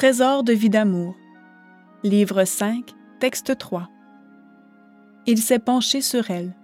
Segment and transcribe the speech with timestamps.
[0.00, 1.14] Trésor de vie d'amour.
[2.04, 3.86] Livre 5, texte 3.
[5.26, 6.56] Il s'est penché sur elle.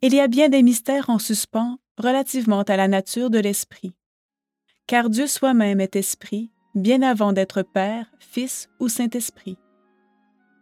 [0.00, 3.92] Il y a bien des mystères en suspens relativement à la nature de l'esprit.
[4.86, 9.58] Car Dieu soi-même est esprit, bien avant d'être Père, Fils ou Saint-Esprit.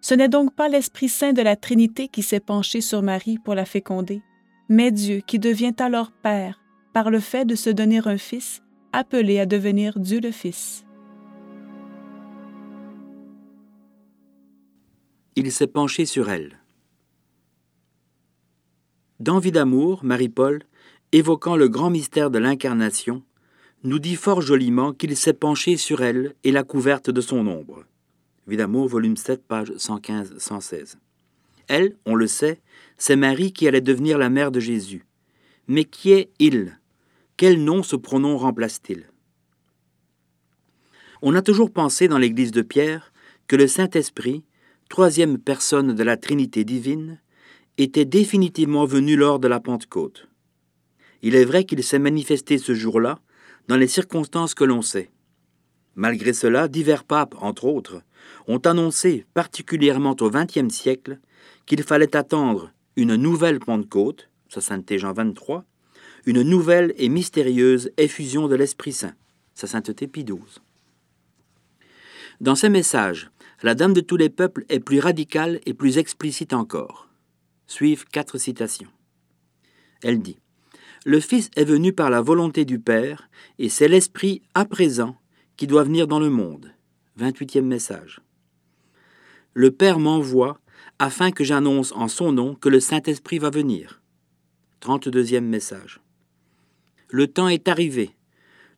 [0.00, 3.54] Ce n'est donc pas l'Esprit Saint de la Trinité qui s'est penché sur Marie pour
[3.54, 4.22] la féconder,
[4.68, 6.60] mais Dieu qui devient alors Père
[6.92, 8.60] par le fait de se donner un Fils,
[8.96, 10.84] appelé à devenir Dieu le Fils.
[15.36, 16.59] Il s'est penché sur elle.
[19.20, 20.62] Dans Vie d'amour, Marie-Paul,
[21.12, 23.22] évoquant le grand mystère de l'incarnation,
[23.84, 27.84] nous dit fort joliment qu'il s'est penché sur elle et la couverte de son ombre.
[28.47, 30.94] Vie d'amour, volume 7, page 115-116.
[31.69, 32.60] Elle, on le sait,
[32.97, 35.05] c'est Marie qui allait devenir la mère de Jésus.
[35.69, 36.78] Mais qui est il
[37.36, 39.10] Quel nom ce pronom remplace-t-il?
[41.20, 43.12] On a toujours pensé dans l'Église de Pierre
[43.47, 44.42] que le Saint-Esprit,
[44.88, 47.20] troisième personne de la Trinité divine,
[47.77, 50.28] était définitivement venu lors de la Pentecôte.
[51.20, 53.19] Il est vrai qu'il s'est manifesté ce jour-là
[53.68, 55.11] dans les circonstances que l'on sait.
[55.94, 58.00] Malgré cela, divers papes, entre autres,
[58.46, 61.18] ont annoncé, particulièrement au XXe siècle,
[61.66, 65.66] qu'il fallait attendre une nouvelle Pentecôte, sa sainteté Jean 23,
[66.27, 69.14] une nouvelle et mystérieuse effusion de l'Esprit Saint,
[69.55, 70.27] sa sainteté Pie.
[72.41, 73.30] Dans ces messages,
[73.62, 77.08] la Dame de tous les peuples est plus radicale et plus explicite encore.
[77.68, 78.91] Suivent quatre citations.
[80.02, 80.38] Elle dit
[81.05, 83.30] Le Fils est venu par la volonté du Père,
[83.61, 85.16] et c'est l'Esprit à présent
[85.56, 86.72] qui doit venir dans le monde.
[87.20, 88.20] 28e message.
[89.55, 90.61] Le Père m'envoie
[90.98, 94.02] afin que j'annonce en son nom que le Saint-Esprit va venir.
[94.83, 96.00] 32e message.
[97.08, 98.10] Le temps est arrivé.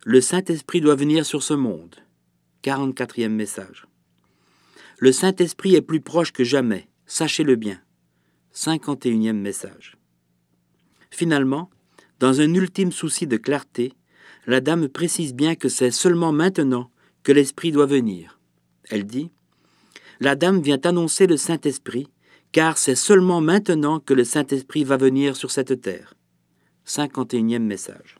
[0.05, 1.97] Le Saint-Esprit doit venir sur ce monde.
[2.63, 3.87] 44e message.
[4.99, 7.81] Le Saint-Esprit est plus proche que jamais, sachez-le bien.
[8.55, 9.97] 51e message.
[11.11, 11.71] Finalement,
[12.19, 13.95] dans un ultime souci de clarté,
[14.47, 16.91] la dame précise bien que c'est seulement maintenant
[17.23, 18.39] que l'Esprit doit venir.
[18.91, 19.31] Elle dit
[20.21, 22.09] La dame vient annoncer le Saint-Esprit,
[22.53, 26.15] car c'est seulement maintenant que le Saint-Esprit va venir sur cette terre.
[26.89, 28.17] 51e message.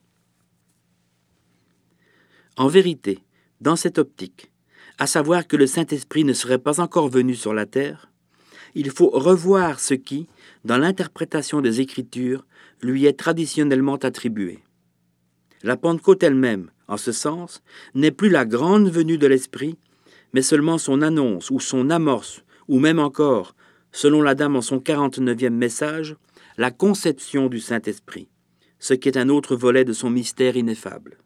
[2.59, 3.21] En vérité,
[3.63, 4.51] dans cette optique,
[4.99, 8.11] à savoir que le Saint-Esprit ne serait pas encore venu sur la terre,
[8.75, 10.27] il faut revoir ce qui,
[10.67, 12.45] dans l'interprétation des Écritures,
[12.83, 14.59] lui est traditionnellement attribué.
[15.63, 17.63] La Pentecôte elle-même, en ce sens,
[17.95, 19.79] n'est plus la grande venue de l'Esprit,
[20.35, 23.55] mais seulement son annonce ou son amorce, ou même encore,
[23.93, 26.17] selon la dame en son 49e message,
[26.59, 28.29] la conception du Saint-Esprit,
[28.79, 31.19] ce qui est un autre volet de son mystère ineffable.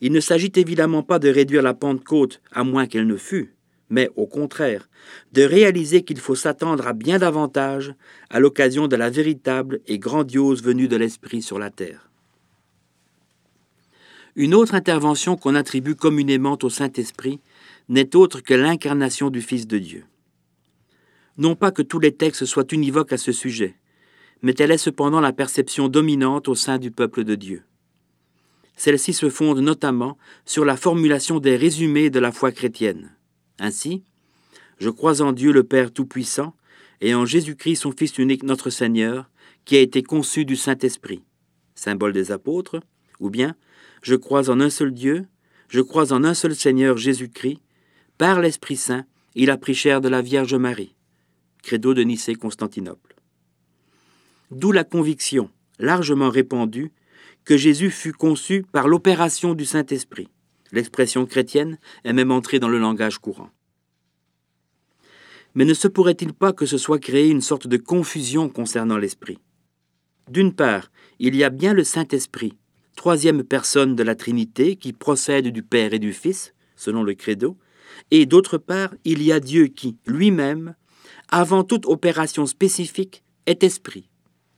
[0.00, 3.54] Il ne s'agit évidemment pas de réduire la Pentecôte à moins qu'elle ne fût,
[3.90, 4.88] mais au contraire,
[5.32, 7.94] de réaliser qu'il faut s'attendre à bien davantage
[8.30, 12.10] à l'occasion de la véritable et grandiose venue de l'Esprit sur la terre.
[14.36, 17.40] Une autre intervention qu'on attribue communément au Saint-Esprit
[17.88, 20.04] n'est autre que l'incarnation du Fils de Dieu.
[21.38, 23.76] Non pas que tous les textes soient univoques à ce sujet,
[24.42, 27.62] mais telle est cependant la perception dominante au sein du peuple de Dieu.
[28.76, 33.14] Celle-ci se fonde notamment sur la formulation des résumés de la foi chrétienne.
[33.58, 34.02] Ainsi,
[34.78, 36.54] je crois en Dieu le Père Tout-Puissant
[37.00, 39.30] et en Jésus-Christ son Fils unique notre Seigneur,
[39.64, 41.22] qui a été conçu du Saint-Esprit,
[41.74, 42.80] symbole des apôtres,
[43.20, 43.54] ou bien
[44.02, 45.26] je crois en un seul Dieu,
[45.68, 47.60] je crois en un seul Seigneur Jésus-Christ,
[48.18, 50.94] par l'Esprit Saint, il a pris chair de la Vierge Marie.
[51.62, 53.13] Credo de Nicée-Constantinople.
[54.54, 55.50] D'où la conviction,
[55.80, 56.92] largement répandue,
[57.44, 60.28] que Jésus fut conçu par l'opération du Saint-Esprit.
[60.70, 63.50] L'expression chrétienne est même entrée dans le langage courant.
[65.56, 69.38] Mais ne se pourrait-il pas que ce soit créé une sorte de confusion concernant l'Esprit?
[70.30, 72.56] D'une part, il y a bien le Saint-Esprit,
[72.94, 77.58] troisième personne de la Trinité qui procède du Père et du Fils, selon le credo,
[78.12, 80.76] et d'autre part, il y a Dieu qui, lui-même,
[81.28, 84.08] avant toute opération spécifique, est esprit,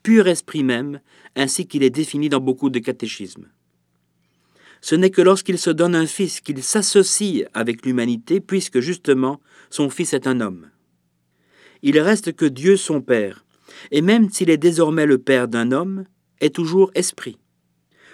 [0.07, 1.01] pur esprit même,
[1.35, 3.49] ainsi qu'il est défini dans beaucoup de catéchismes.
[4.81, 9.91] Ce n'est que lorsqu'il se donne un fils qu'il s'associe avec l'humanité, puisque justement son
[9.91, 10.71] fils est un homme.
[11.83, 13.45] Il reste que Dieu son Père,
[13.91, 16.05] et même s'il est désormais le Père d'un homme,
[16.41, 17.41] est toujours esprit.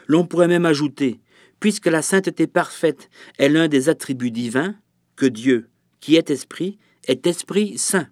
[0.06, 1.20] L'on pourrait même ajouter,
[1.60, 4.76] puisque la sainteté parfaite est l'un des attributs divins,
[5.14, 5.68] que Dieu,
[6.00, 8.08] qui est esprit, est esprit saint.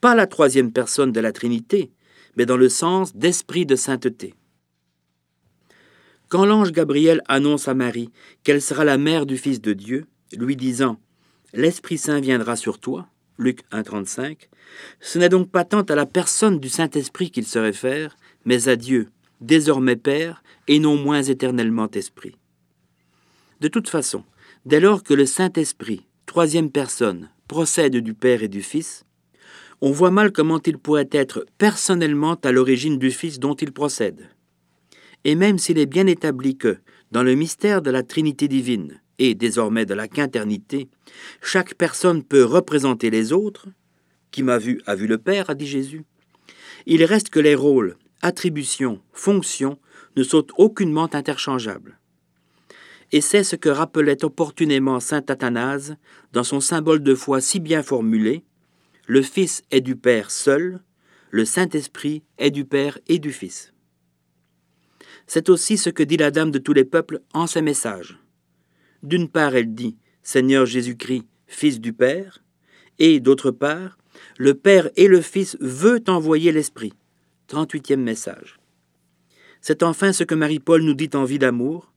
[0.00, 1.92] Pas la troisième personne de la Trinité,
[2.36, 4.34] mais dans le sens d'esprit de sainteté.
[6.28, 8.10] Quand l'ange Gabriel annonce à Marie
[8.42, 11.00] qu'elle sera la mère du Fils de Dieu, lui disant
[11.52, 14.48] L'Esprit Saint viendra sur toi, Luc 1,35,
[15.00, 18.76] ce n'est donc pas tant à la personne du Saint-Esprit qu'il se réfère, mais à
[18.76, 19.08] Dieu,
[19.40, 22.34] désormais Père, et non moins éternellement Esprit.
[23.60, 24.24] De toute façon,
[24.66, 29.05] dès lors que le Saint-Esprit, troisième personne, procède du Père et du Fils,
[29.80, 34.30] on voit mal comment il pourrait être personnellement à l'origine du Fils dont il procède.
[35.24, 36.78] Et même s'il est bien établi que,
[37.12, 40.88] dans le mystère de la Trinité divine et désormais de la quinternité,
[41.42, 43.68] chaque personne peut représenter les autres,
[44.30, 46.04] qui m'a vu a vu le Père, a dit Jésus,
[46.86, 49.78] il reste que les rôles, attributions, fonctions
[50.16, 51.98] ne sont aucunement interchangeables.
[53.12, 55.96] Et c'est ce que rappelait opportunément saint Athanase
[56.32, 58.44] dans son symbole de foi si bien formulé
[59.06, 60.80] Le Fils est du Père seul,
[61.30, 63.72] le Saint-Esprit est du Père et du Fils.
[65.28, 68.18] C'est aussi ce que dit la Dame de tous les peuples en ses messages.
[69.04, 72.42] D'une part, elle dit Seigneur Jésus-Christ, Fils du Père,
[72.98, 73.96] et d'autre part,
[74.38, 76.92] le Père et le Fils veut envoyer l'Esprit.
[77.48, 78.58] 38e message.
[79.60, 81.92] C'est enfin ce que Marie-Paul nous dit en vie d'amour,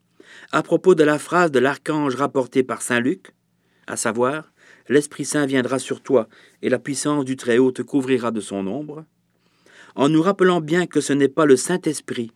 [0.51, 3.33] à propos de la phrase de l'archange rapportée par Saint Luc,
[3.87, 4.51] à savoir
[4.89, 6.27] L'Esprit Saint viendra sur toi,
[6.61, 9.05] et la puissance du Très-Haut te couvrira de son ombre,
[9.95, 12.31] en nous rappelant bien que ce n'est pas le Saint-Esprit,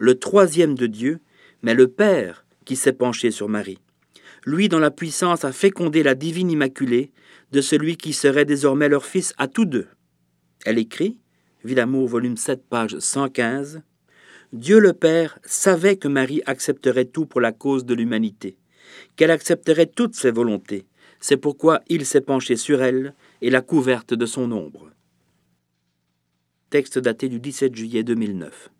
[0.00, 1.20] le troisième de Dieu,
[1.62, 3.78] mais le Père qui s'est penché sur Marie.
[4.44, 7.12] Lui dont la puissance a fécondé la divine Immaculée
[7.52, 9.86] de celui qui serait désormais leur fils à tous deux.
[10.64, 11.18] Elle écrit,
[11.64, 13.82] Vie d'amour, volume 7, page 115,
[14.52, 18.56] Dieu le Père savait que Marie accepterait tout pour la cause de l'humanité,
[19.16, 20.86] qu'elle accepterait toutes ses volontés.
[21.20, 24.90] C'est pourquoi il s'est penché sur elle et l'a couverte de son ombre.
[26.70, 28.70] Texte daté du 17 juillet 2009.